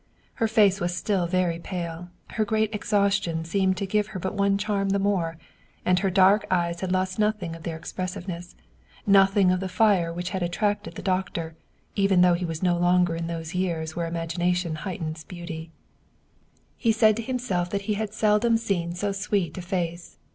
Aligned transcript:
Her 0.41 0.47
face 0.47 0.81
was 0.81 0.95
still 0.97 1.27
very 1.27 1.59
pale; 1.59 2.09
her 2.31 2.43
great 2.43 2.73
exhaustion 2.73 3.45
seemed 3.45 3.77
to 3.77 3.85
give 3.85 4.07
her 4.07 4.19
but 4.19 4.33
one 4.33 4.57
charm 4.57 4.89
the 4.89 4.97
more, 4.97 5.37
and 5.85 5.99
her 5.99 6.09
dark 6.09 6.43
eyes 6.49 6.81
had 6.81 6.91
lost 6.91 7.19
nothing 7.19 7.55
of 7.55 7.61
their 7.61 7.77
expressiveness, 7.77 8.55
nothing 9.05 9.51
of 9.51 9.59
the 9.59 9.69
fire 9.69 10.11
which 10.11 10.31
had 10.31 10.41
attracted 10.41 10.95
the 10.95 11.03
doctor, 11.03 11.55
even 11.95 12.21
though 12.21 12.33
he 12.33 12.45
was 12.45 12.63
no 12.63 12.79
longer 12.79 13.15
in 13.15 13.27
those 13.27 13.53
years 13.53 13.95
where 13.95 14.07
imagination 14.07 14.73
heightens 14.75 15.23
beauty. 15.23 15.69
93 16.83 16.83
German 16.83 16.87
Mystery 16.87 16.91
Stories 16.91 16.95
He 16.95 16.99
said 16.99 17.15
to 17.17 17.21
himself 17.29 17.69
that 17.69 17.83
he 17.85 17.93
had 17.93 18.11
seldom 18.15 18.57
seen 18.57 18.95
so 18.95 19.11
sweet 19.11 19.55
a 19.59 19.61
face. 19.61 20.17